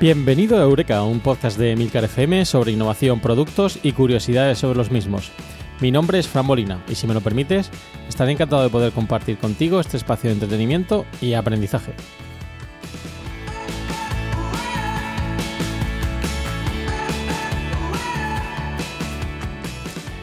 [0.00, 4.92] Bienvenido a Eureka, un podcast de Milcar FM sobre innovación, productos y curiosidades sobre los
[4.92, 5.32] mismos.
[5.80, 7.68] Mi nombre es Fran Molina y si me lo permites,
[8.08, 11.94] estaré encantado de poder compartir contigo este espacio de entretenimiento y aprendizaje.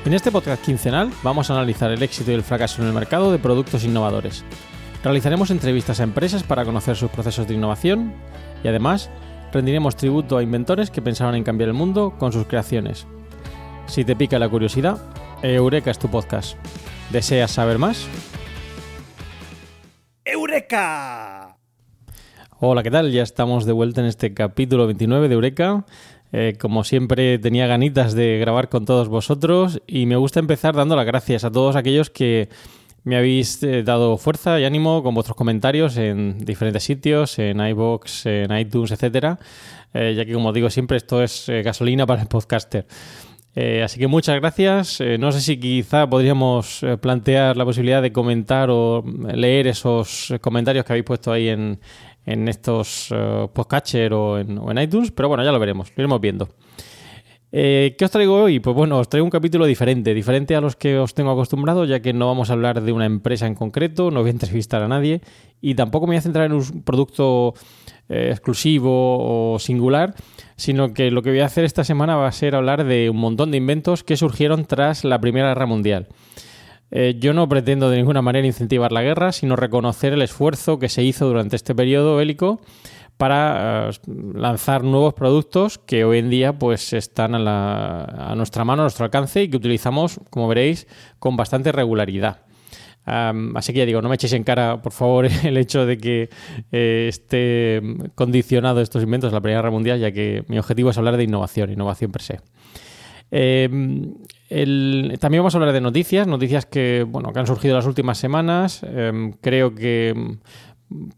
[0.05, 3.29] En este podcast quincenal vamos a analizar el éxito y el fracaso en el mercado
[3.29, 4.45] de productos innovadores.
[5.03, 8.13] Realizaremos entrevistas a empresas para conocer sus procesos de innovación
[8.63, 9.09] y además
[9.51, 13.07] rendiremos tributo a inventores que pensaron en cambiar el mundo con sus creaciones.
[13.87, 14.97] Si te pica la curiosidad,
[15.41, 16.57] Eureka es tu podcast.
[17.11, 18.07] ¿Deseas saber más?
[20.23, 21.57] ¡Eureka!
[22.59, 23.11] Hola, ¿qué tal?
[23.11, 25.85] Ya estamos de vuelta en este capítulo 29 de Eureka.
[26.31, 30.95] Eh, como siempre tenía ganitas de grabar con todos vosotros y me gusta empezar dando
[30.95, 32.49] las gracias a todos aquellos que
[33.05, 38.25] me habéis eh, dado fuerza y ánimo con vuestros comentarios en diferentes sitios, en iBox,
[38.25, 39.39] en iTunes, etcétera,
[39.93, 42.85] eh, ya que como digo siempre esto es eh, gasolina para el podcaster.
[43.83, 44.99] así que muchas gracias.
[45.19, 50.93] no sé si quizá podríamos plantear la posibilidad de comentar o leer esos comentarios que
[50.93, 51.79] habéis puesto ahí en,
[52.25, 53.13] estos
[53.53, 56.49] podcatcher o en, o en iTunes, pero bueno, ya lo veremos, lo iremos viendo.
[57.57, 58.59] Eh, ¿Qué os traigo hoy?
[58.59, 62.01] Pues bueno, os traigo un capítulo diferente, diferente a los que os tengo acostumbrado, ya
[62.01, 64.89] que no vamos a hablar de una empresa en concreto, no voy a entrevistar a
[64.89, 65.21] nadie
[65.61, 67.53] y tampoco me voy a centrar en un producto
[68.09, 70.15] eh, exclusivo o singular,
[70.57, 73.15] sino que lo que voy a hacer esta semana va a ser hablar de un
[73.15, 76.09] montón de inventos que surgieron tras la Primera Guerra Mundial.
[76.91, 80.89] Eh, yo no pretendo de ninguna manera incentivar la guerra, sino reconocer el esfuerzo que
[80.89, 82.59] se hizo durante este periodo bélico
[83.17, 83.91] para eh,
[84.33, 89.43] lanzar nuevos productos que hoy en día pues están a, nuestra mano, a nuestro alcance
[89.43, 90.87] y que utilizamos, como veréis,
[91.19, 92.41] con bastante regularidad.
[93.05, 96.29] así que ya digo, no me echéis en cara, por favor, el hecho de que
[96.71, 97.81] eh, esté
[98.15, 101.23] condicionado estos inventos a la Primera Guerra Mundial, ya que mi objetivo es hablar de
[101.23, 102.39] innovación, innovación per se.
[103.31, 104.13] Em,
[105.19, 108.81] también vamos a hablar de noticias, noticias que, bueno, que han surgido las últimas semanas.
[108.83, 110.37] Em, creo que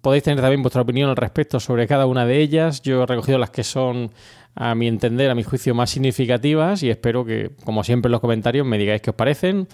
[0.01, 2.81] Podéis tener también vuestra opinión al respecto sobre cada una de ellas.
[2.81, 4.11] Yo he recogido las que son,
[4.55, 8.22] a mi entender, a mi juicio, más significativas y espero que, como siempre en los
[8.22, 9.67] comentarios, me digáis qué os parecen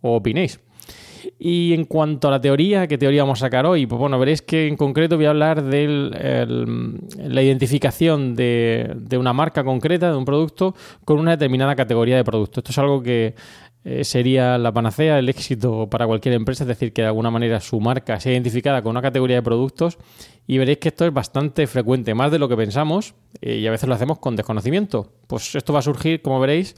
[0.00, 0.60] o opinéis.
[1.38, 3.86] Y en cuanto a la teoría, ¿qué teoría vamos a sacar hoy?
[3.86, 5.86] Pues bueno, veréis que en concreto voy a hablar de
[7.18, 12.24] la identificación de, de, una marca concreta, de un producto, con una determinada categoría de
[12.24, 12.60] producto.
[12.60, 13.34] Esto es algo que
[13.86, 17.60] eh, sería la panacea, el éxito para cualquier empresa, es decir, que de alguna manera
[17.60, 19.98] su marca sea identificada con una categoría de productos
[20.46, 23.70] y veréis que esto es bastante frecuente, más de lo que pensamos eh, y a
[23.70, 25.12] veces lo hacemos con desconocimiento.
[25.26, 26.74] Pues esto va a surgir, como veréis,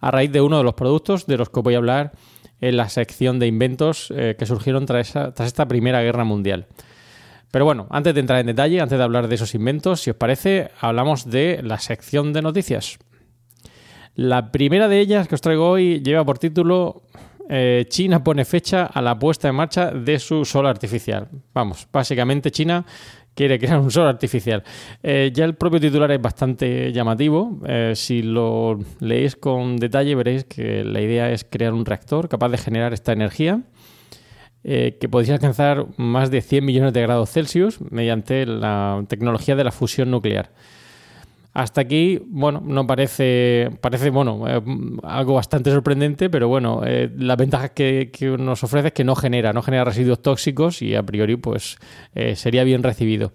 [0.00, 2.12] a raíz de uno de los productos de los que voy a hablar
[2.60, 6.66] en la sección de inventos eh, que surgieron tras, tras esta Primera Guerra Mundial.
[7.50, 10.16] Pero bueno, antes de entrar en detalle, antes de hablar de esos inventos, si os
[10.16, 12.98] parece, hablamos de la sección de noticias.
[14.14, 17.02] La primera de ellas que os traigo hoy lleva por título
[17.48, 21.28] eh, China pone fecha a la puesta en marcha de su sol artificial.
[21.54, 22.84] Vamos, básicamente China
[23.34, 24.62] quiere crear un sol artificial.
[25.02, 27.58] Eh, ya el propio titular es bastante llamativo.
[27.66, 32.50] Eh, si lo leéis con detalle veréis que la idea es crear un reactor capaz
[32.50, 33.62] de generar esta energía.
[34.64, 39.72] que podría alcanzar más de 100 millones de grados Celsius mediante la tecnología de la
[39.72, 40.52] fusión nuclear.
[41.54, 44.62] Hasta aquí, bueno, no parece, parece bueno, eh,
[45.02, 49.52] algo bastante sorprendente, pero bueno, eh, la ventaja que, nos ofrece es que no genera,
[49.52, 51.76] no genera residuos tóxicos y a priori, pues,
[52.14, 53.32] eh, sería bien recibido.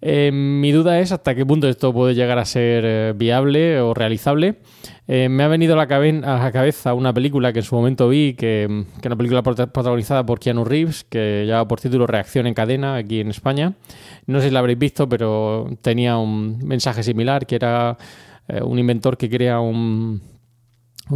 [0.00, 4.60] Mi duda es hasta qué punto esto puede llegar a ser viable o realizable.
[5.08, 9.08] Me ha venido a la, cabeza una película que en su momento vi, que, que
[9.08, 13.30] una película protagonizada por Keanu Reeves, que lleva por título Reacción en cadena aquí en
[13.30, 13.74] España.
[14.28, 17.96] No sé si la habréis visto, pero tenía un mensaje similar, que era
[18.62, 20.20] un inventor que crea un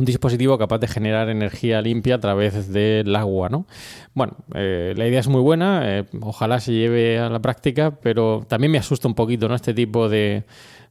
[0.05, 3.67] dispositivo capaz de generar energía limpia a través del agua, ¿no?
[4.14, 8.44] Bueno, eh, la idea es muy buena, eh, ojalá se lleve a la práctica, pero
[8.49, 9.55] también me asusta un poquito, ¿no?
[9.55, 10.44] Este tipo de,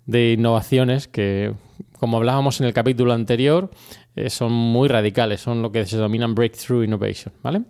[0.07, 1.53] innovaciones que,
[2.00, 3.71] como hablábamos en el capítulo anterior,
[4.15, 7.62] eh, son muy radicales, son lo que se denominan breakthrough innovation, ¿vale?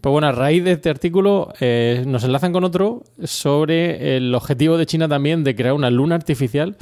[0.00, 1.52] Pues bueno, a raíz de este artículo
[2.06, 6.76] nos enlazan con otro sobre el objetivo de China también de crear una luna artificial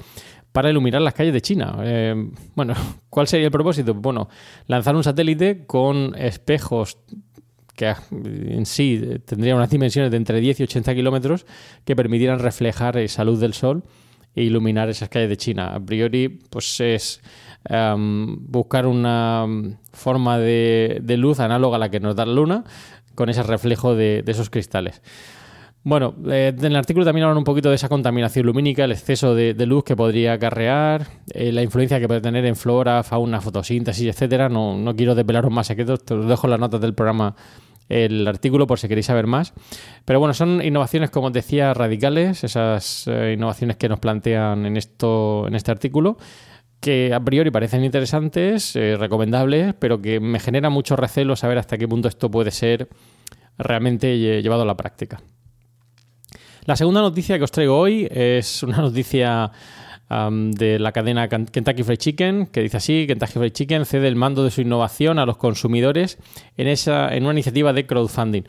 [0.52, 1.76] para iluminar las calles de China.
[1.82, 2.14] Eh,
[2.54, 2.74] bueno,
[3.10, 3.94] ¿cuál sería el propósito?
[3.94, 4.28] Bueno,
[4.66, 6.98] lanzar un satélite con espejos
[7.74, 11.46] que en sí tendrían unas dimensiones de entre 10 y 80 kilómetros
[11.86, 13.82] que permitieran reflejar esa luz del sol
[14.34, 15.74] e iluminar esas calles de China.
[15.74, 17.22] A priori, pues es
[17.64, 19.46] em, buscar una
[19.92, 22.64] forma de, luz análoga a la que nos da la luna
[23.14, 25.02] con ese reflejo de esos cristales.
[25.84, 29.34] Bueno, eh, en el artículo también hablan un poquito de esa contaminación lumínica, el exceso
[29.34, 34.06] de, luz que podría acarrear, eh, la influencia que puede tener en flora, fauna, fotosíntesis,
[34.06, 34.48] etcétera.
[34.48, 37.34] No, quiero desvelaros más secretos, te los dejo en las notas del programa
[37.88, 39.54] el artículo por si queréis saber más.
[40.04, 44.76] Pero bueno, son innovaciones, como os decía, radicales, esas eh, innovaciones que nos plantean en,
[44.76, 46.16] esto, en este artículo
[46.82, 51.86] que a priori parecen interesantes, recomendables, pero que me genera mucho recelo saber hasta qué
[51.86, 52.88] punto esto puede ser
[53.56, 55.22] realmente llevado a la práctica.
[56.64, 59.50] La segunda noticia que os traigo hoy es una noticia
[60.10, 64.44] de la cadena Kentucky Fried Chicken, que dice así, Kentucky Fried Chicken cede el mando
[64.44, 66.18] de su innovación a los consumidores
[66.56, 68.42] en, esa, en una iniciativa de crowdfunding.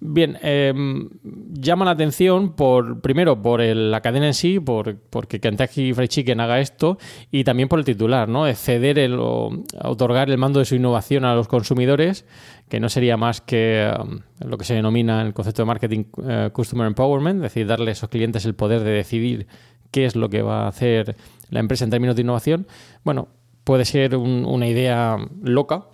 [0.00, 1.08] Bien, em,
[1.52, 6.40] llama la atención por primero por la cadena en sí, por porque Kentucky Fried Chicken
[6.40, 6.98] haga esto
[7.30, 8.52] y también por el titular, ¿no?
[8.54, 9.50] ceder el, o
[9.82, 12.26] otorgar el mando de su innovación a los consumidores,
[12.68, 16.50] que no sería más que em, lo que se denomina el concepto de marketing eh,
[16.52, 19.46] customer empowerment, es decir, darle a esos clientes el poder de decidir
[19.90, 21.16] qué es lo que va a hacer
[21.48, 22.66] la empresa en términos de innovación.
[23.04, 23.28] Bueno,
[23.64, 25.86] puede ser una idea loca,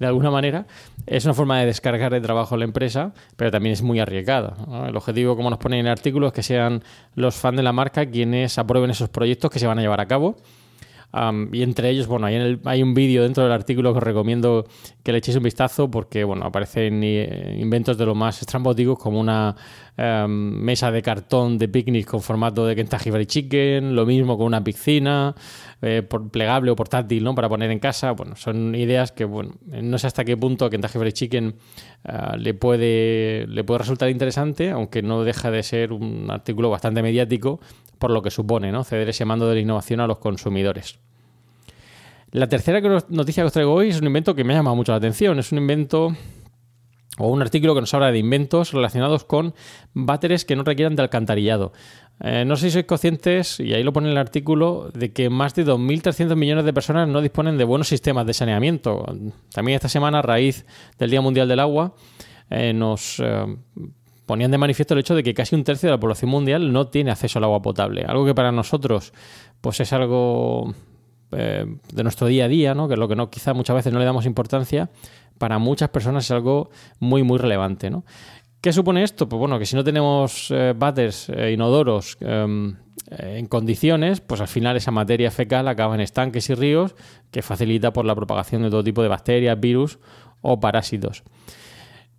[0.00, 0.66] de alguna manera,
[1.06, 4.56] es una forma de descargar de trabajo a la empresa, pero también es muy arriesgada.
[4.88, 6.82] El objetivo, como nos pone en el artículo, es que sean
[7.14, 10.06] los fans de la marca quienes aprueben esos proyectos que se van a llevar a
[10.06, 10.36] cabo
[11.52, 14.66] y entre ellos, bueno, hay, hay un vídeo dentro del artículo que os recomiendo
[15.02, 19.18] que le echéis un vistazo porque, bueno, aparecen eh, inventos de lo más estrambóticos como
[19.18, 19.56] una
[20.28, 24.64] mesa de cartón de picnic con formato de Kentucky Fried Chicken, lo mismo con una
[24.64, 25.34] piscina
[25.82, 27.34] eh, plegable o portátil, ¿no?
[27.34, 28.12] Para poner en casa.
[28.12, 31.54] Bueno, son ideas que, bueno, no sé hasta qué punto Kentucky Fried Chicken
[32.04, 37.02] ah, le, puede, le puede resultar interesante, aunque no deja de ser un artículo bastante
[37.02, 37.60] mediático
[37.98, 38.82] por lo que supone ¿no?
[38.82, 40.98] ceder ese mando de la innovación a los consumidores.
[42.32, 44.92] La tercera noticia que os traigo hoy es un invento que me ha llamado mucho
[44.92, 45.38] la atención.
[45.38, 46.14] Es un invento
[47.20, 49.54] o un artículo que nos habla de inventos relacionados con
[49.92, 51.72] váteres que no requieran de alcantarillado.
[52.22, 55.54] Eh, no sé si sois conscientes, y ahí lo pone el artículo, de que más
[55.54, 59.06] de 2.300 millones de personas no disponen de buenos sistemas de saneamiento.
[59.52, 60.66] También esta semana, a raíz
[60.98, 61.94] del Día Mundial del Agua,
[62.48, 63.46] eh, nos eh,
[64.26, 66.88] ponían de manifiesto el hecho de que casi un tercio de la población mundial no
[66.88, 68.04] tiene acceso al agua potable.
[68.06, 69.12] Algo que para nosotros
[69.60, 70.74] pues es algo
[71.30, 72.88] de nuestro día a día, ¿no?
[72.88, 74.90] que es lo que no, quizá muchas veces no le damos importancia,
[75.40, 76.68] para muchas personas es algo
[76.98, 77.88] muy, muy relevante.
[77.88, 78.04] ¿no?
[78.60, 79.26] ¿Qué supone esto?
[79.26, 82.76] Pues bueno, que si no tenemos eh, eh inodoros em,
[83.10, 86.94] eh, en condiciones, pues al final esa materia fecal acaba en estanques y ríos
[87.30, 89.98] que facilita por la propagación de todo tipo de bacterias, virus
[90.42, 91.22] o parásitos.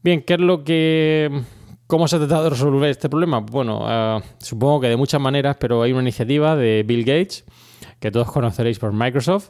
[0.01, 1.29] Bien, ¿qué es lo que
[1.85, 3.41] ¿Cómo se ha tratado de resolver este problema?
[3.41, 7.45] Bueno, eh, supongo que de muchas maneras, pero hay una iniciativa de Bill Gates,
[7.99, 9.49] que todos conoceréis por Microsoft,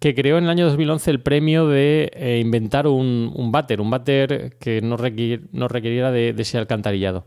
[0.00, 3.90] que creó en el año 2011 el premio de eh, inventar un, un váter, un
[3.90, 7.26] váter que no, requiriera de, ese alcantarillado.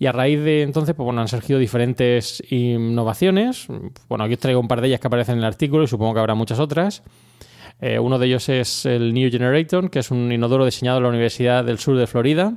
[0.00, 3.68] Y a raíz de entonces, pues bueno, han surgido diferentes innovaciones.
[4.08, 6.14] Bueno, aquí os traigo un par de ellas que aparecen en el artículo y supongo
[6.14, 7.02] que habrá muchas otras.
[7.80, 11.08] Eh, uno de ellos es el New Generator, que es un inodoro diseñado en la
[11.10, 12.54] Universidad del Sur de Florida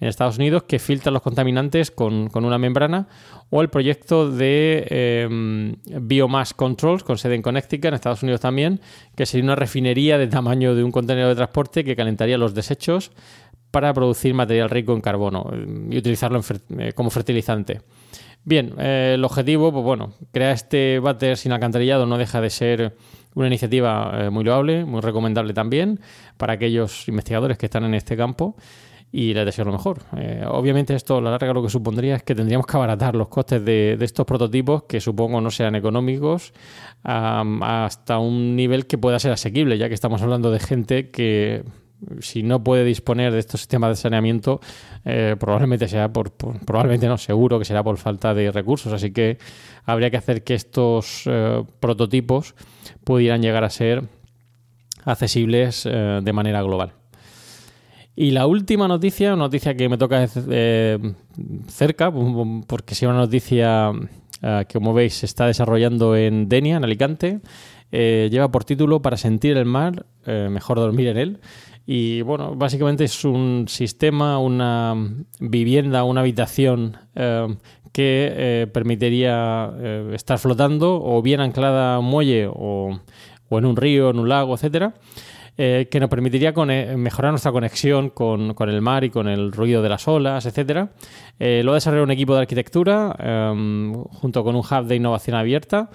[0.00, 3.08] en Estados Unidos que filtra los contaminantes con, una membrana,
[3.50, 8.80] o el proyecto de em, Biomass Controls con sede en Connecticut, en Estados Unidos también,
[9.14, 13.12] que sería una refinería de tamaño de un contenedor de transporte que calentaría los desechos
[13.70, 15.50] para producir material rico en carbono
[15.90, 16.40] y utilizarlo
[16.78, 17.82] eh, como fertilizante.
[18.42, 22.96] Bien, eh, el objetivo, pues bueno, crear este váter sin alcantarillado no deja de ser
[23.34, 26.00] una iniciativa eh, muy loable, muy recomendable también
[26.36, 28.56] para aquellos investigadores que están en este campo.
[29.12, 29.98] Y les deseo lo mejor.
[30.16, 33.28] Eh, obviamente esto a la larga lo que supondría es que tendríamos que abaratar los
[33.28, 36.52] costes de, estos prototipos que supongo no sean económicos
[37.02, 41.64] hasta un nivel que pueda ser asequible, ya que estamos hablando de gente que
[42.20, 44.60] si no puede disponer de estos sistemas de saneamiento,
[45.04, 48.92] eh, probablemente sea por, probablemente no, seguro que será por falta de recursos.
[48.92, 49.38] Así que
[49.84, 52.54] habría que hacer que estos eh, prototipos
[53.04, 54.04] pudieran llegar a ser
[55.04, 56.99] accesibles de manera global.
[58.16, 60.98] Y la última noticia, una noticia que me toca eh,
[61.68, 62.12] cerca,
[62.66, 63.92] porque si una noticia
[64.42, 67.40] eh, que, como veis, se está desarrollando en Denia, en Alicante.
[67.92, 71.40] Eh, lleva por título Para sentir el mar, mejor dormir en él.
[71.86, 74.94] Y bueno, básicamente es un sistema, una
[75.40, 76.98] vivienda, una habitación
[77.92, 79.72] que permitiría
[80.12, 83.00] estar flotando o bien anclada a un muelle o,
[83.48, 84.94] o en un río, en un lago, etcétera
[85.56, 89.88] eh, que nos permitiría mejorar nuestra conexión con, el mar y con el ruido de
[89.88, 90.90] las olas, etcétera.
[91.38, 95.36] Eh, lo ha desarrollado un equipo de arquitectura em, junto con un hub de innovación
[95.36, 95.90] abierta.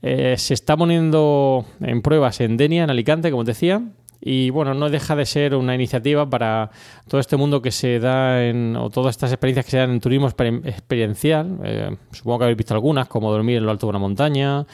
[0.00, 3.82] Eh, se está poniendo en pruebas en Denia, en Alicante, como decía,
[4.22, 6.70] y bueno, no deja de ser una iniciativa para
[7.08, 10.00] todo este mundo que se da en, o todas estas experiencias que se dan en
[10.00, 11.98] turismo experiencial.
[12.12, 14.66] supongo que habéis visto algunas, como dormir en lo alto de una montaña,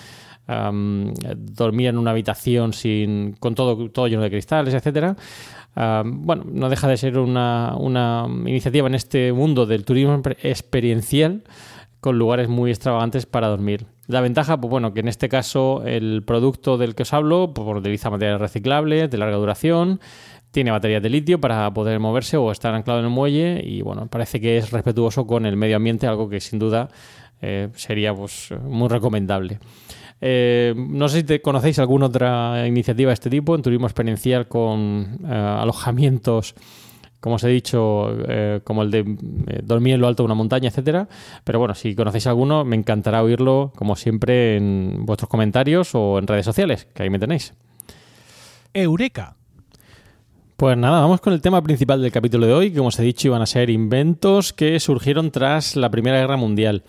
[0.47, 5.17] dormir en una habitación sin, con todo, todo lleno de cristales, etcétera.
[5.75, 11.43] bueno, no deja de ser una, una, iniciativa en este mundo del turismo experiencial
[12.01, 13.87] con lugares muy extravagantes para dormir.
[14.07, 17.67] La ventaja, pues bueno, que en este caso el producto del que os hablo pues,
[17.67, 20.01] utiliza materiales reciclables de larga duración,
[20.53, 24.07] tiene baterías de litio para poder moverse o estar anclado en el muelle y bueno,
[24.07, 26.89] parece que es respetuoso con el medio ambiente, algo que sin duda
[27.43, 29.59] eh, sería pues, muy recomendable.
[30.21, 34.49] Eh, no sé si te conocéis alguna otra iniciativa de este tipo en turismo experiencial
[34.49, 36.55] con eh, alojamientos
[37.27, 39.05] como os he dicho, eh, como el de
[39.65, 41.09] dormir en lo alto de una montaña, etcétera.
[41.43, 46.29] Pero bueno, si conocéis alguno, me encantará oírlo, como siempre, en vuestros comentarios o en
[46.29, 47.53] redes sociales, que ahí me tenéis.
[48.73, 49.35] Eureka.
[50.57, 53.03] Pues nada, vamos con el tema principal del capítulo de hoy, que como os he
[53.03, 56.85] dicho iban a ser inventos que surgieron tras la Primera Guerra Mundial.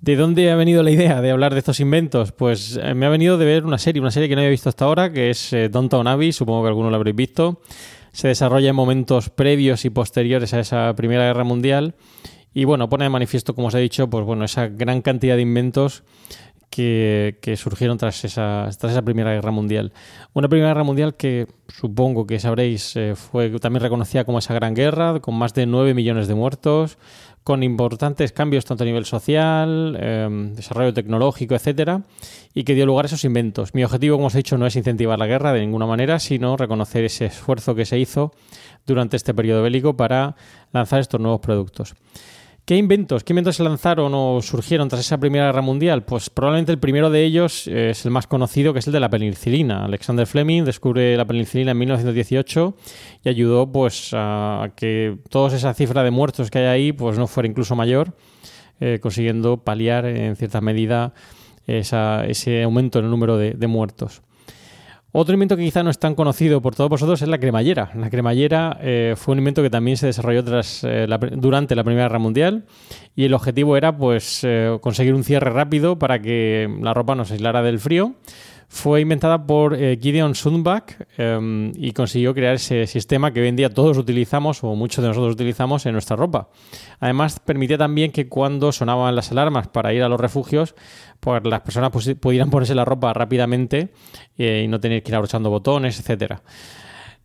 [0.00, 2.30] ¿De dónde ha venido la idea de hablar de estos inventos?
[2.30, 4.68] Pues eh, me ha venido de ver una serie, una serie que no había visto
[4.68, 7.60] hasta ahora, que es eh, Downtown Abbey, supongo que alguno la habréis visto.
[8.12, 11.96] Se desarrolla en momentos previos y posteriores a esa Primera Guerra Mundial
[12.54, 15.42] y bueno, pone de manifiesto, como os he dicho, pues bueno, esa gran cantidad de
[15.42, 16.04] inventos
[16.70, 19.92] que, surgieron tras esa, tras esa Primera Guerra Mundial.
[20.32, 24.74] Una Primera Guerra Mundial que supongo que sabréis eh, fue también reconocida como esa gran
[24.74, 26.98] guerra, con más de 9 millones de muertos,
[27.48, 32.02] con importantes cambios tanto a nivel social, em, desarrollo tecnológico, etcétera,
[32.52, 33.74] y que dio lugar a esos inventos.
[33.74, 36.58] Mi objetivo, como os he dicho, no es incentivar la guerra de ninguna manera, sino
[36.58, 38.32] reconocer ese esfuerzo que se hizo
[38.86, 40.36] durante este periodo bélico para
[40.72, 41.94] lanzar estos nuevos productos.
[42.68, 43.24] ¿Qué inventos?
[43.24, 46.04] ¿Qué inventos se lanzaron o surgieron tras esa Primera Guerra Mundial?
[46.04, 49.08] Pues probablemente el primero de ellos es el más conocido, que es el de la
[49.08, 49.86] penicilina.
[49.86, 52.76] Alexander Fleming descubre la penicilina en 1918
[53.24, 57.26] y ayudó pues a que toda esa cifra de muertos que hay ahí pues no
[57.26, 58.14] fuera incluso mayor,
[58.80, 61.14] eh, consiguiendo paliar en cierta medida
[61.66, 64.20] ese aumento en el número de muertos.
[65.10, 67.90] Otro invento que quizá no es tan conocido por todos vosotros es la cremallera.
[67.94, 72.08] La cremallera eh, fue un invento que también se desarrolló tras, eh, durante la Primera
[72.08, 72.66] Guerra Mundial
[73.16, 77.24] y el objetivo era pues, eh, conseguir un cierre rápido para que la ropa no
[77.24, 78.16] se aislara del frío
[78.68, 83.56] fue inventada por eh, Gideon Sundback em, y consiguió crear ese sistema que hoy en
[83.56, 86.50] día todos utilizamos o muchos de nosotros utilizamos en nuestra ropa.
[87.00, 90.74] Además, permitía también que cuando sonaban las alarmas para ir a los refugios,
[91.18, 93.88] pues las personas pudieran ponerse la ropa rápidamente
[94.36, 96.42] eh, y no tener que ir abrochando botones, etcétera.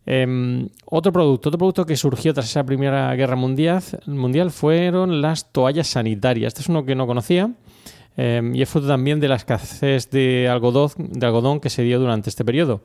[0.06, 5.52] Em, otro producto, otro producto que surgió tras esa Primera Guerra mundial, mundial fueron las
[5.52, 6.48] toallas sanitarias.
[6.48, 7.50] Este es uno que no conocía
[8.16, 11.98] Em, y es fruto también de la escasez de algodón, de algodón que se dio
[11.98, 12.82] durante este periodo.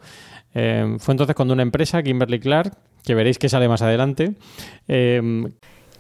[0.54, 4.34] Em, fue entonces cuando una empresa, Kimberly Clark, que veréis que sale más adelante,
[4.88, 5.52] em,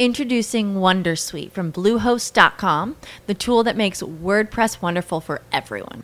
[0.01, 2.95] Introducing Wondersuite from Bluehost.com,
[3.27, 6.03] the tool that makes WordPress wonderful for everyone.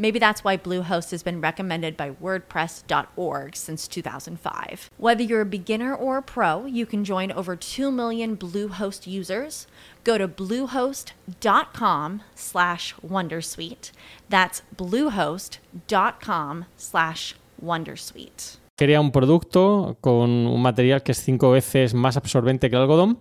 [0.00, 4.88] Maybe that's why Bluehost has been recommended by WordPress.org since 2005.
[4.96, 9.66] Whether you're a beginner or a pro, you can join over 2 million Bluehost users.
[10.02, 13.92] Go to bluehost.com slash Wondersuite.
[14.30, 18.56] That's bluehost.com slash Wondersuite.
[18.78, 23.18] Crea un producto con un material que es cinco veces más absorbente que el algodón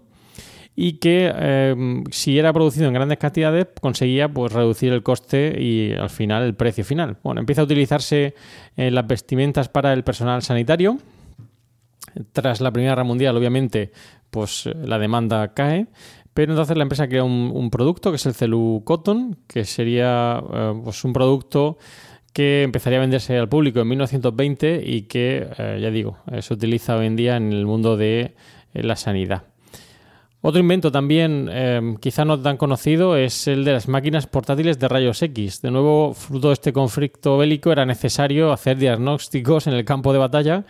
[0.82, 1.76] y que eh,
[2.10, 6.56] si era producido en grandes cantidades conseguía pues reducir el coste y al final el
[6.56, 7.18] precio final.
[7.22, 8.34] Bueno, empieza a utilizarse
[8.78, 10.98] en las vestimentas para el personal sanitario.
[12.32, 13.92] Tras la Primera Guerra Mundial, obviamente,
[14.30, 15.88] pues la demanda cae,
[16.34, 20.80] pero entonces la empresa crea un, producto que es el Celu Cotton, que sería eh,
[20.82, 21.78] pues un producto
[22.32, 26.54] que empezaría a venderse al público en 1920 y que, eh, ya digo, eh, se
[26.54, 28.34] utiliza hoy en día en el mundo de
[28.74, 29.44] eh, la sanidad.
[30.42, 34.88] Otro invento también eh, quizá no tan conocido es el de las máquinas portátiles de
[34.88, 35.62] rayos X.
[35.62, 40.20] De nuevo, fruto de este conflicto bélico era necesario hacer diagnósticos en el campo de
[40.20, 40.64] batalla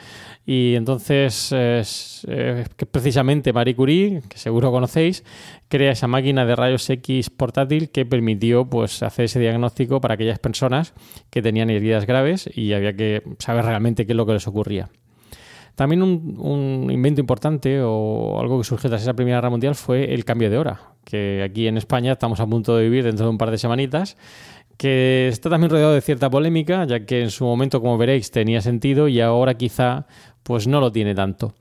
[0.44, 5.24] y entonces eh, precisamente Marie Curie, que seguro conocéis,
[5.68, 10.40] crea esa máquina de rayos X portátil que permitió pues, hacer ese diagnóstico para aquellas
[10.40, 10.96] personas
[11.30, 14.90] que tenían heridas graves y había que saber realmente qué es lo que les ocurría.
[15.80, 20.14] También un, un, invento importante o algo que surgió tras esa Primera Guerra Mundial fue
[20.14, 23.30] el cambio de hora, que aquí en España estamos a punto de vivir dentro de
[23.32, 24.18] un par de semanitas,
[24.76, 28.60] que está también rodeado de cierta polémica, ya que en su momento, como veréis, tenía
[28.60, 30.06] sentido y ahora quizá
[30.44, 31.54] pues no lo tiene tanto.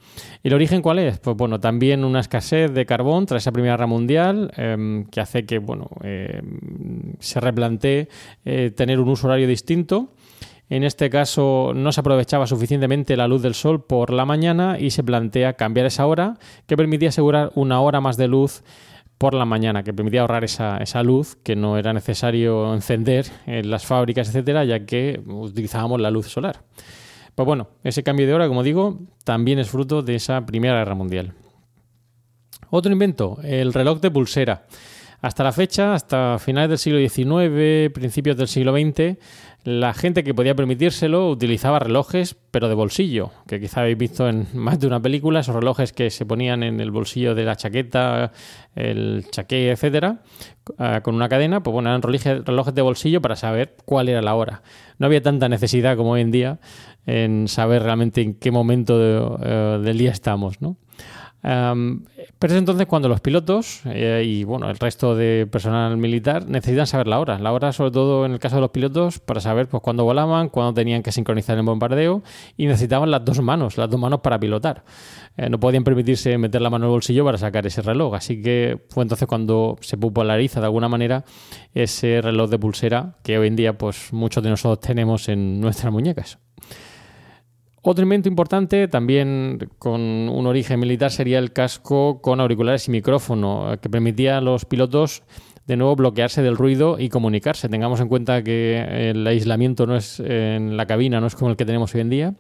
[0.43, 1.21] ¿El origen cuál es?
[1.21, 5.47] Pues bueno, también una escasez de carbón tras esa Primera Guerra Mundial eh, que hace
[5.47, 6.43] que bueno, eh,
[7.21, 8.09] se replantee
[8.45, 10.09] eh, tener un uso horario distinto
[10.71, 14.91] en este caso no se aprovechaba suficientemente la luz del sol por la mañana y
[14.91, 18.63] se plantea cambiar esa hora que permitía asegurar una hora más de luz
[19.17, 23.71] por la mañana, que permitía ahorrar esa, esa luz que no era necesario encender en
[23.71, 26.63] las fábricas, etcétera, ya que utilizábamos la luz solar.
[27.35, 30.95] Pues bueno, ese cambio de hora, como digo, también es fruto de esa Primera Guerra
[30.95, 31.35] Mundial.
[32.71, 34.67] Otro invento, el reloj de pulsera.
[35.21, 39.19] Hasta la fecha, hasta finales del siglo XIX, principios del siglo XX,
[39.65, 44.47] la gente que podía permitírselo utilizaba relojes, pero de bolsillo, que quizá habéis visto en
[44.55, 48.31] más de una película, esos relojes que se ponían en el bolsillo de la chaqueta,
[48.77, 50.23] el chaqué, etcétera,
[51.03, 54.63] con una cadena, pues bueno, eran relojes de bolsillo para saber cuál era la hora.
[54.99, 56.61] No había tanta necesidad como hoy en día
[57.07, 60.77] en saber realmente en qué momento de, uh, del día estamos, ¿no?
[61.41, 62.03] Um,
[62.41, 66.87] pero es entonces cuando los pilotos eh, y bueno, el resto de personal militar necesitan
[66.87, 67.39] saber la hora.
[67.39, 70.49] La hora, sobre todo en el caso de los pilotos, para saber pues, cuándo volaban,
[70.49, 72.23] cuándo tenían que sincronizar el bombardeo
[72.57, 74.85] y necesitaban las dos manos, las dos manos para pilotar.
[75.37, 78.15] Eh, no podían permitirse meter la mano en el bolsillo para sacar ese reloj.
[78.15, 81.25] Así que fue entonces cuando se populariza de alguna manera
[81.73, 85.93] ese reloj de pulsera que hoy en día pues muchos de nosotros tenemos en nuestras
[85.93, 86.39] muñecas.
[87.91, 93.79] Otro invento importante, también con un origen militar, sería el casco con auriculares y micrófono,
[93.81, 95.23] que permitía a los pilotos
[95.67, 97.71] de nuevo bloquearse del ruido y comunicarse.
[97.71, 101.57] Tengamos en cuenta que el aislamiento no es en la cabina, no es como el
[101.57, 102.35] que tenemos hoy en día.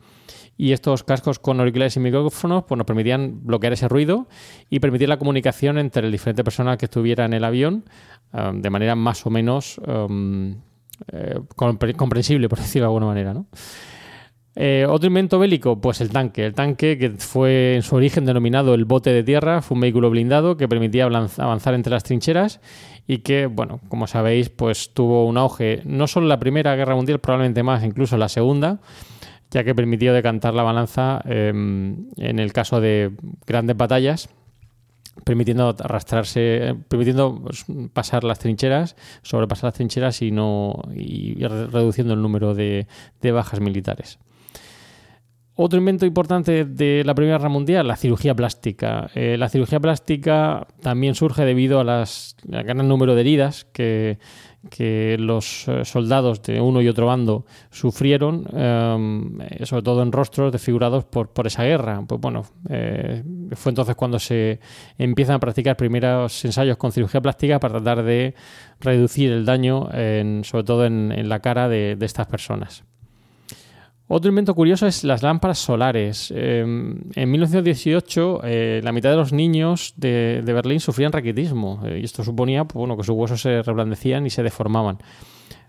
[0.58, 4.28] Y estos cascos con auriculares y micrófonos pues, nos permitían bloquear ese ruido
[4.68, 7.86] y permitir la comunicación entre el diferente personas que estuviera en el avión
[8.34, 9.80] um, de manera más o menos
[11.10, 13.32] eh, comprensible, por decirlo de alguna manera.
[13.32, 13.46] ¿no?
[14.56, 16.46] Eh, otro invento bélico, pues el tanque.
[16.46, 20.10] El tanque, que fue en su origen denominado el bote de tierra, fue un vehículo
[20.10, 22.60] blindado que permitía avanzar entre las trincheras
[23.06, 26.96] y que, bueno, como sabéis, pues tuvo un auge no solo en la Primera Guerra
[26.96, 28.80] Mundial, probablemente más, incluso en la Segunda,
[29.50, 33.12] ya que permitió decantar la balanza eh, en el caso de
[33.46, 34.28] grandes batallas
[35.24, 42.22] permitiendo arrastrarse, permitiendo pues, pasar las trincheras, sobrepasar las trincheras y no y reduciendo el
[42.22, 42.86] número de
[43.20, 44.20] bajas militares.
[45.60, 49.10] Otro invento importante de la Primera Guerra Mundial, la cirugía plástica.
[49.12, 54.18] Eh, la cirugía plástica también surge debido a las, al gran número de heridas que,
[55.18, 61.32] los soldados de uno y otro bando sufrieron, eh, sobre todo en rostros desfigurados por,
[61.32, 62.04] por esa guerra.
[62.06, 63.24] Pues bueno, eh,
[63.56, 64.60] fue entonces cuando se
[64.96, 68.36] empiezan a practicar primeros ensayos con cirugía plástica para tratar de
[68.78, 72.84] reducir el daño, en, sobre todo en, la cara de estas personas.
[74.10, 76.32] Otro invento curioso es las lámparas solares.
[76.34, 82.04] Eh, en 1918, eh, la mitad de los niños de, Berlín sufrían raquitismo eh, y
[82.04, 84.98] esto suponía pues, bueno, que sus huesos se reblandecían y se deformaban.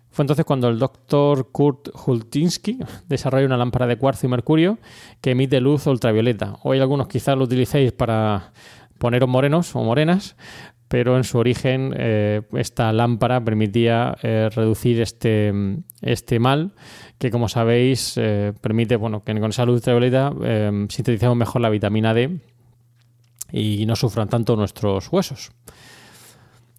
[0.10, 4.80] Fue entonces cuando el doctor Kurt Hultinsky desarrolló una lámpara de cuarzo y mercurio
[5.19, 6.56] que emite luz ultravioleta.
[6.63, 8.54] Hoy algunos quizás lo utilicéis para
[8.97, 10.38] poneros morenos o morenas,
[10.89, 15.54] pero en su origen eh, esta lámpara permitía eh, reducir este,
[16.02, 16.73] este mal
[17.19, 20.34] que como sabéis eh, permite bueno, que con esa luz ultravioleta
[20.89, 22.39] sinteticemos mejor la vitamina D
[23.52, 25.52] y no sufran tanto nuestros huesos.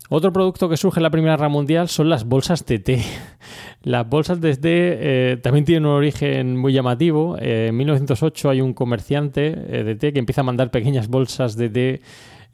[0.08, 3.04] Otro producto que surge en la Primera Guerra Mundial son las bolsas de té.
[3.82, 7.36] Las bolsas de té también tienen un origen muy llamativo.
[7.38, 12.00] en 1908 hay un comerciante de té que empieza a mandar pequeñas bolsas de té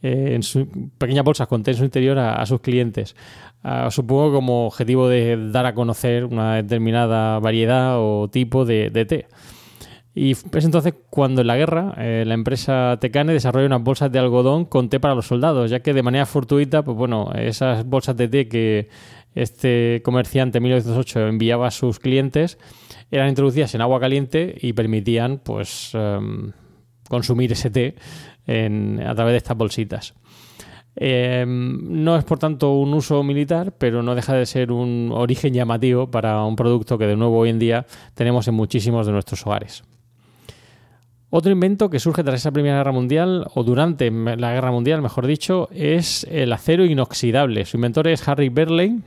[0.03, 3.17] eh, en su pequeña bolsa con té en su interior a, sus clientes.
[3.63, 9.27] Ah, supongo como objetivo de dar a conocer una determinada variedad o tipo de, té.
[10.15, 14.19] Y es entonces cuando en la guerra eh, la empresa Tecane desarrolla unas bolsas de
[14.19, 18.17] algodón con té para los soldados, ya que de manera fortuita, pues bueno, esas bolsas
[18.17, 18.89] de té que
[19.35, 22.59] este comerciante en 1908 enviaba a sus clientes
[23.11, 26.53] eran introducidas en agua caliente y permitían pues em,
[27.09, 27.95] consumir ese té
[28.47, 30.15] a través de estas bolsitas.
[30.99, 35.53] Em, no es por tanto un uso militar, pero no deja de ser un origen
[35.53, 39.47] llamativo para un producto que de nuevo hoy en día tenemos en muchísimos de nuestros
[39.47, 39.85] hogares.
[41.29, 45.27] Otro invento que surge tras esa Primera Guerra Mundial, o durante la Guerra Mundial, mejor
[45.27, 47.67] dicho, es el acero inoxidable.
[47.67, 49.01] Su inventor es Harry Berley,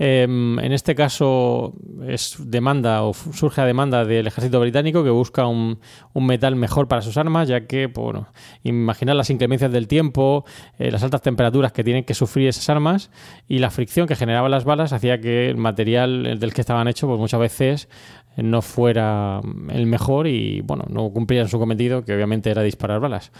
[0.00, 1.74] Em, en este caso
[2.06, 5.80] es demanda o surge a demanda del ejército británico que busca un,
[6.14, 8.28] metal mejor para sus armas, ya que, pues, bueno,
[8.62, 10.44] imaginar las inclemencias del tiempo,
[10.78, 13.10] eh, las altas temperaturas que tienen que sufrir esas armas
[13.48, 17.08] y la fricción que generaban las balas hacía que el material del que estaban hechos,
[17.08, 17.88] pues muchas veces
[18.36, 23.32] no fuera el mejor y, bueno, no cumplían su cometido, que obviamente era disparar balas.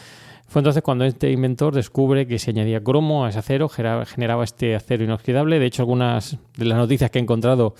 [0.49, 4.75] Fue entonces cuando este inventor descubre que si añadía cromo a ese acero generaba este
[4.75, 5.59] acero inoxidable.
[5.59, 7.75] De hecho, algunas de las noticias que he encontrado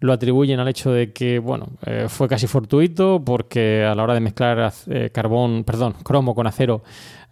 [0.00, 4.14] lo atribuyen al hecho de que, bueno, eh, fue casi fortuito porque a la hora
[4.14, 6.82] de mezclar eh, carbón, perdón, cromo con acero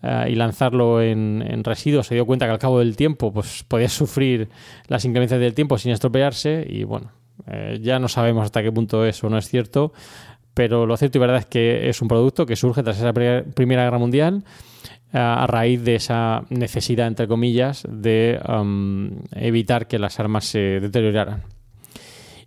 [0.03, 3.89] eh, y lanzarlo en, residuos se dio cuenta que al cabo del tiempo pues podía
[3.89, 4.49] sufrir
[4.87, 7.11] las inclemencias del tiempo sin estropearse y bueno,
[7.81, 9.93] ya no sabemos hasta qué punto eso no es cierto,
[10.57, 13.85] pero lo cierto y verdad es que es un producto que surge tras esa Primera
[13.85, 14.43] Guerra Mundial
[15.13, 21.43] a raíz de esa necesidad, entre comillas, de um, evitar que las armas se deterioraran.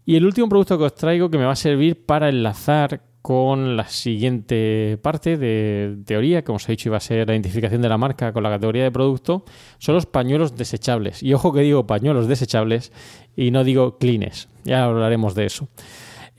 [0.07, 3.77] Y el último producto que os traigo que me va a servir para enlazar con
[3.77, 7.89] la siguiente parte de teoría, como os he dicho iba a ser la identificación de
[7.89, 9.45] la marca con la categoría de producto,
[9.77, 11.21] son los pañuelos desechables.
[11.21, 12.91] Y ojo que digo pañuelos desechables
[13.35, 15.69] y no digo cleans, ya hablaremos de eso.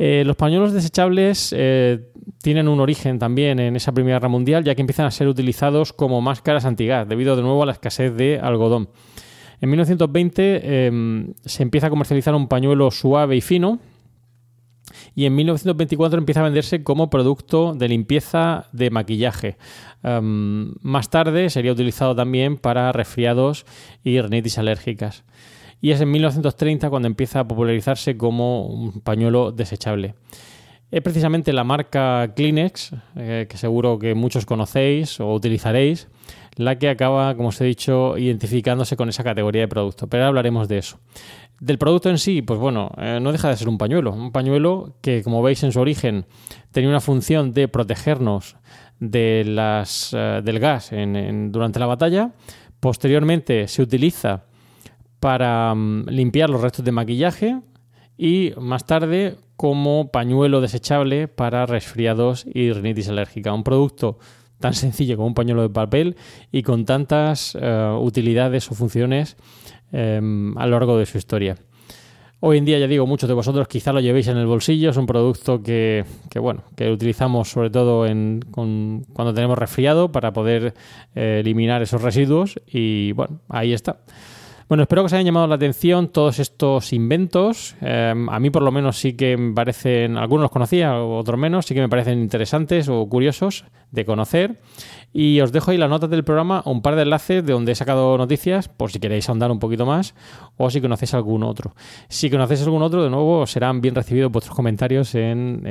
[0.03, 2.09] Eh, los pañuelos desechables eh,
[2.41, 5.93] tienen un origen también en esa Primera Guerra Mundial, ya que empiezan a ser utilizados
[5.93, 8.89] como máscaras antigas, debido de nuevo a la escasez de algodón.
[9.61, 13.79] En 1920 em, se empieza a comercializar un pañuelo suave y fino,
[15.15, 19.59] y en 1924 empieza a venderse como producto de limpieza de maquillaje.
[20.03, 23.67] Em, más tarde sería utilizado también para resfriados
[24.03, 25.25] y rinitis alérgicas
[25.81, 30.15] y es en 1930 cuando empieza a popularizarse como un pañuelo desechable.
[30.91, 36.09] Es precisamente la marca Kleenex, eh, que seguro que muchos conocéis o utilizaréis,
[36.57, 40.09] la que acaba, como os he dicho, identificándose con esa categoría de producto.
[40.09, 40.99] Pero ahora hablaremos de eso.
[41.61, 44.13] Del producto en sí, pues bueno, eh, no deja de ser un pañuelo.
[44.13, 46.27] Un pañuelo que, como veis en su origen,
[46.73, 48.57] tenía una función de protegernos
[49.01, 52.33] eh, del gas durante la batalla.
[52.81, 54.45] Posteriormente se utiliza
[55.21, 57.61] para mm, limpiar los restos de maquillaje
[58.19, 63.53] y más tarde como pañuelo desechable para resfriados y rinitis alérgica.
[63.53, 64.19] Un producto
[64.59, 66.17] tan sencillo como un pañuelo de papel
[66.51, 69.37] y con tantas eh, utilidades o funciones
[69.93, 71.57] em, a lo largo de su historia.
[72.43, 74.89] Hoy en día, ya digo, muchos de vosotros quizá lo llevéis en el bolsillo.
[74.89, 76.07] Es un producto que,
[76.37, 80.73] bueno, que utilizamos sobre todo en, cuando tenemos resfriado para poder
[81.15, 82.59] eh, eliminar esos residuos.
[82.67, 84.01] Y bueno, ahí está.
[84.71, 87.75] Bueno, espero que os hayan llamado la atención todos estos inventos.
[87.81, 91.67] Em, a mí por lo menos sí que me parecen, algunos los conocía, otros menos,
[91.67, 94.61] sí que me parecen interesantes o curiosos de conocer.
[95.13, 97.75] Y os dejo ahí la nota del programa, un par de enlaces de donde he
[97.75, 100.15] sacado noticias, por si queréis ahondar un poquito más,
[100.57, 101.75] o si conocéis algún otro.
[102.09, 105.65] Si conocéis algún otro, de nuevo, serán bien recibidos vuestros comentarios en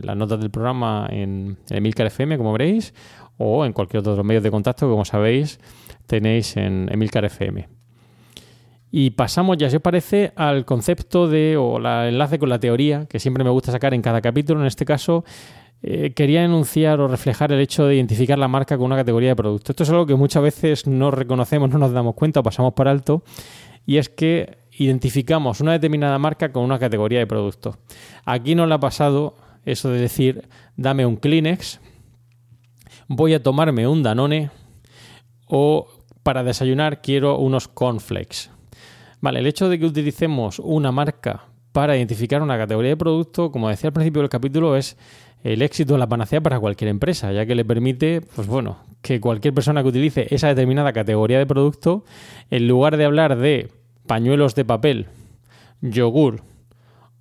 [0.00, 2.94] las notas del programa en, en Emilcar FM, como veréis,
[3.36, 5.58] o en cualquier otro medio de contacto que, como sabéis,
[6.06, 7.81] tenéis en Emilcar FM.
[8.94, 13.06] Y pasamos ya, si os parece, al concepto de, o el enlace con la teoría,
[13.06, 14.60] que siempre me gusta sacar en cada capítulo.
[14.60, 15.24] En este caso,
[15.82, 19.36] eh, quería enunciar o reflejar el hecho de identificar la marca con una categoría de
[19.36, 19.72] producto.
[19.72, 22.86] Esto es algo que muchas veces no reconocemos, no nos damos cuenta o pasamos por
[22.86, 23.24] alto.
[23.86, 27.78] Y es que identificamos una determinada marca con una categoría de producto.
[28.26, 31.80] Aquí no le ha pasado eso de decir, dame un Kleenex,
[33.08, 34.50] voy a tomarme un Danone
[35.46, 35.88] o
[36.22, 38.51] para desayunar quiero unos cornflakes.
[39.22, 43.68] Vale, el hecho de que utilicemos una marca para identificar una categoría de producto, como
[43.68, 44.96] decía al principio del capítulo, es
[45.44, 49.54] el éxito la panacea para cualquier empresa, ya que le permite, pues bueno, que cualquier
[49.54, 52.04] persona que utilice esa determinada categoría de producto,
[52.50, 53.70] en lugar de hablar de
[54.08, 55.06] pañuelos de papel,
[55.80, 56.42] yogur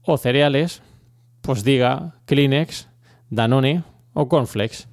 [0.02, 0.82] o cereales,
[1.42, 2.90] pues diga Kleenex,
[3.30, 3.84] Danone
[4.14, 4.88] o Cornflakes.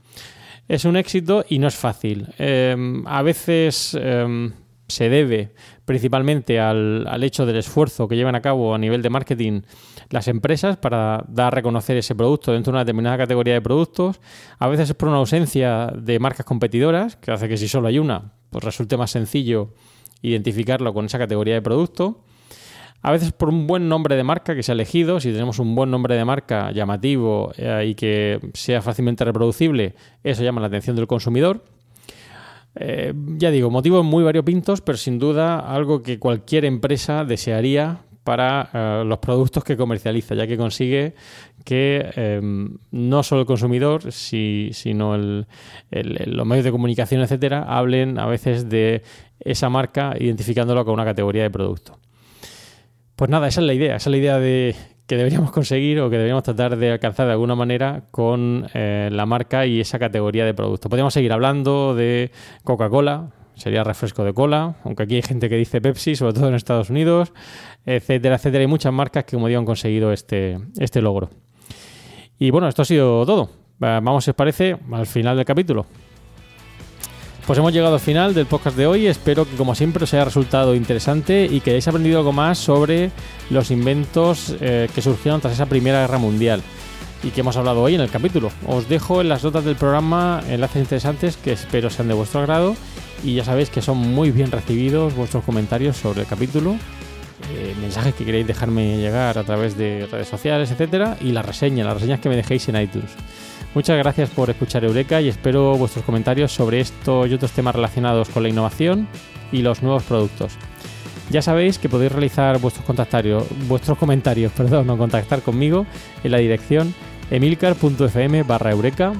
[0.68, 2.28] Es un éxito y no es fácil.
[2.36, 4.52] Em, a veces em,
[4.88, 5.52] se debe
[5.84, 9.62] principalmente al, al, hecho del esfuerzo que llevan a cabo a nivel de marketing
[10.10, 14.20] las empresas para dar a reconocer ese producto dentro de una determinada categoría de productos.
[14.58, 17.98] A veces es por una ausencia de marcas competidoras, que hace que si solo hay
[17.98, 19.74] una, pues resulte más sencillo
[20.22, 22.24] identificarlo con esa categoría de producto.
[23.00, 25.74] A veces por un buen nombre de marca que se ha elegido, si tenemos un
[25.74, 30.96] buen nombre de marca llamativo eh, y que sea fácilmente reproducible, eso llama la atención
[30.96, 31.62] del consumidor.
[32.80, 38.70] Eh, ya digo, motivos muy variopintos, pero sin duda algo que cualquier empresa desearía para
[38.72, 41.14] eh, los productos que comercializa, ya que consigue
[41.64, 42.40] que eh,
[42.92, 49.02] no solo el consumidor, si, sino los medios de comunicación, etcétera, hablen a veces de
[49.40, 51.98] esa marca identificándolo con una categoría de producto.
[53.16, 54.76] Pues nada, esa es la idea, esa es la idea de
[55.08, 59.24] que deberíamos conseguir o que deberíamos tratar de alcanzar de alguna manera con eh, la
[59.24, 60.88] marca y esa categoría de producto.
[60.90, 62.30] Podríamos seguir hablando de
[62.62, 66.54] Coca-Cola, sería refresco de cola, aunque aquí hay gente que dice Pepsi, sobre todo en
[66.54, 67.32] Estados Unidos,
[67.86, 68.60] etcétera, etcétera.
[68.60, 71.30] Hay muchas marcas que, como digo, han conseguido este, este logro.
[72.38, 73.50] Y bueno, esto ha sido todo.
[73.78, 75.86] Vamos, si os parece, al final del capítulo.
[77.48, 79.06] Pues hemos llegado al final del podcast de hoy.
[79.06, 83.10] Espero que, como siempre, os haya resultado interesante y que hayáis aprendido algo más sobre
[83.48, 86.60] los inventos eh, que surgieron tras esa Primera Guerra Mundial
[87.22, 88.50] y que hemos hablado hoy en el capítulo.
[88.66, 92.76] Os dejo en las notas del programa enlaces interesantes que espero sean de vuestro agrado
[93.24, 96.76] y ya sabéis que son muy bien recibidos vuestros comentarios sobre el capítulo,
[97.54, 101.82] eh, mensajes que queréis dejarme llegar a través de redes sociales, etcétera, y la reseña,
[101.86, 103.10] las reseñas que me dejéis en iTunes.
[103.74, 108.28] Muchas gracias por escuchar Eureka y espero vuestros comentarios sobre esto y otros temas relacionados
[108.30, 109.06] con la innovación
[109.52, 110.54] y los nuevos productos.
[111.30, 112.86] Ya sabéis que podéis realizar vuestros,
[113.68, 115.86] vuestros comentarios perdón, o contactar conmigo
[116.24, 116.94] en la dirección
[117.30, 119.12] emilcar.fm barra eureka,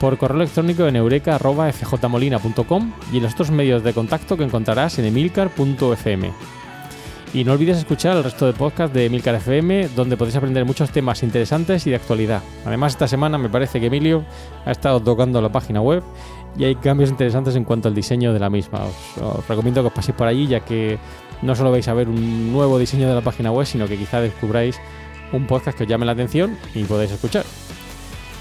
[0.00, 5.06] por correo electrónico en eureka.fjmolina.com y en los otros medios de contacto que encontrarás en
[5.06, 6.32] emilcar.fm.
[7.34, 10.90] Y no olvides escuchar el resto de podcast de Emilcar FM, donde podéis aprender muchos
[10.90, 12.40] temas interesantes y de actualidad.
[12.64, 14.24] Además, esta semana me parece que Emilio
[14.64, 16.04] ha estado tocando la página web
[16.56, 18.84] y hay cambios interesantes en cuanto al diseño de la misma.
[18.84, 20.96] Os, os recomiendo que os paséis por allí, ya que
[21.42, 24.20] no solo vais a ver un nuevo diseño de la página web, sino que quizá
[24.20, 24.78] descubráis
[25.32, 27.44] un podcast que os llame la atención y podéis escuchar.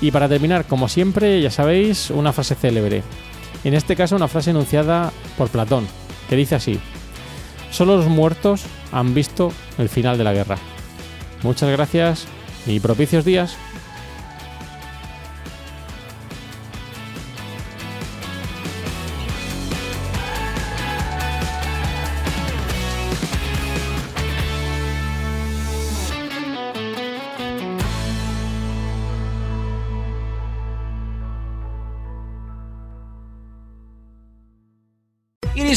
[0.01, 3.01] Y para terminar, como siempre, ya sabéis, una frase célebre.
[3.63, 5.87] En este caso, una frase enunciada por Platón,
[6.29, 6.79] que dice así:
[7.71, 10.57] Solo los muertos han visto el final de la guerra.
[11.41, 12.27] Muchas gracias
[12.65, 13.57] y propicios días.